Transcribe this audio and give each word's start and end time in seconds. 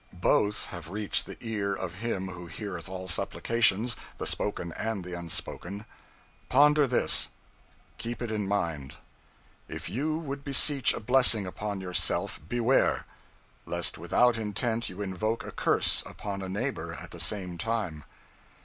Both 0.23 0.65
have 0.73 0.89
reached 0.89 1.27
the 1.27 1.37
ear 1.41 1.75
of 1.75 2.01
Him 2.03 2.29
Who 2.29 2.47
heareth 2.47 2.89
all 2.89 3.07
supplications, 3.07 3.95
the 4.17 4.25
spoken 4.25 4.71
and 4.71 5.03
the 5.05 5.13
unspoken. 5.13 5.85
Ponder 6.49 6.87
this– 6.87 7.29
keep 7.99 8.19
it 8.19 8.31
in 8.31 8.47
mind. 8.47 8.95
If 9.67 9.91
you 9.91 10.17
would 10.17 10.43
beseech 10.43 10.91
a 10.95 10.99
blessing 10.99 11.45
upon 11.45 11.81
yourself, 11.81 12.39
beware! 12.49 13.05
lest 13.67 13.99
without 13.99 14.39
intent 14.39 14.89
you 14.89 15.03
invoke 15.03 15.45
a 15.45 15.51
curse 15.51 16.01
upon 16.07 16.41
a 16.41 16.49
neighbor 16.49 16.95
at 16.95 17.11
the 17.11 17.19
same 17.19 17.59
time. 17.59 18.03